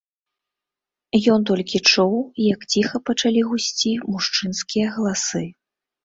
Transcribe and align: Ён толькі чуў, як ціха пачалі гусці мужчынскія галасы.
Ён 1.33 1.43
толькі 1.49 1.77
чуў, 1.91 2.15
як 2.53 2.59
ціха 2.75 3.01
пачалі 3.09 3.43
гусці 3.49 3.91
мужчынскія 4.15 4.87
галасы. 4.97 5.43